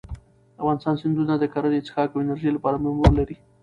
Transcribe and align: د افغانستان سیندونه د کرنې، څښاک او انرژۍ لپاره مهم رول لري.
د 0.55 0.55
افغانستان 0.63 0.95
سیندونه 1.01 1.33
د 1.37 1.43
کرنې، 1.53 1.79
څښاک 1.87 2.09
او 2.11 2.21
انرژۍ 2.23 2.49
لپاره 2.53 2.81
مهم 2.83 2.97
رول 3.01 3.13
لري. 3.19 3.35